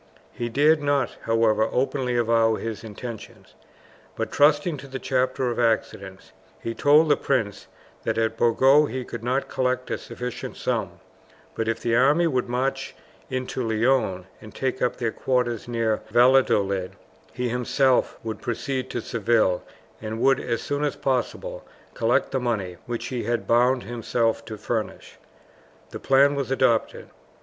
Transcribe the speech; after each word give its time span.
He 0.33 0.49
dared 0.49 0.81
not, 0.81 1.15
however, 1.25 1.69
openly 1.71 2.17
avow 2.17 2.55
his 2.55 2.83
intentions; 2.83 3.53
but, 4.15 4.31
trusting 4.31 4.77
to 4.77 4.87
the 4.87 4.97
chapter 4.97 5.51
of 5.51 5.59
accidents, 5.59 6.31
he 6.59 6.73
told 6.73 7.07
the 7.07 7.15
prince 7.15 7.67
that 8.01 8.17
at 8.17 8.35
Burgos 8.35 8.89
he 8.89 9.05
could 9.05 9.23
not 9.23 9.47
collect 9.47 9.91
a 9.91 9.99
sufficient 9.99 10.57
sum; 10.57 10.99
but 11.53 11.67
if 11.67 11.79
the 11.81 11.95
army 11.95 12.25
would 12.25 12.49
march 12.49 12.95
into 13.29 13.63
Leon 13.63 14.25
and 14.41 14.55
take 14.55 14.81
up 14.81 14.95
their 14.95 15.11
quarters 15.11 15.67
near 15.67 16.01
Valladolid, 16.09 16.93
he 17.31 17.49
himself 17.49 18.17
would 18.23 18.41
proceed 18.41 18.89
to 18.89 19.01
Seville, 19.01 19.61
and 20.01 20.19
would 20.19 20.39
as 20.39 20.63
soon 20.63 20.83
as 20.83 20.95
possible 20.95 21.63
collect 21.93 22.31
the 22.31 22.39
money 22.39 22.77
which 22.87 23.09
he 23.09 23.25
had 23.25 23.45
bound 23.45 23.83
himself 23.83 24.43
to 24.45 24.57
furnish. 24.57 25.17
The 25.91 25.99
plan 25.99 26.33
was 26.33 26.49
adopted. 26.49 27.09